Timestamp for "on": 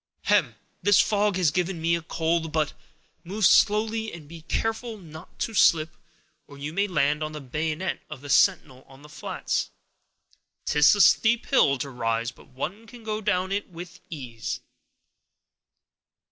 7.21-7.33, 8.87-9.03